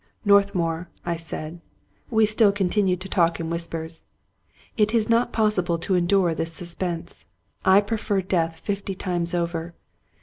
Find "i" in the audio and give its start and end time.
1.05-1.15, 7.63-7.81